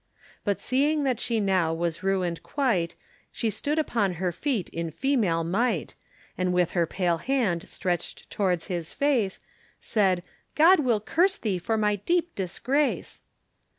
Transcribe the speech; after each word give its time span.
But 0.43 0.59
seeing 0.59 1.03
that 1.03 1.19
she 1.19 1.39
now 1.39 1.75
was 1.75 2.01
ruined 2.01 2.41
quite, 2.41 2.95
She 3.31 3.51
stood 3.51 3.77
upon 3.77 4.13
her 4.13 4.31
feet 4.31 4.67
in 4.69 4.89
female 4.89 5.43
might, 5.43 5.93
And 6.39 6.51
with 6.51 6.71
her 6.71 6.87
pale 6.87 7.17
hand 7.19 7.69
stretched 7.69 8.27
towards 8.31 8.65
his 8.65 8.91
face 8.93 9.39
Said, 9.79 10.23
"God 10.55 10.79
will 10.79 11.01
curse 11.01 11.37
thee 11.37 11.59
for 11.59 11.77
my 11.77 11.97
deep 11.97 12.33
disgrace." 12.33 13.21